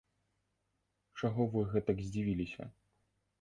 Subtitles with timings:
[1.21, 2.63] Чаго вы гэтак здзівіліся?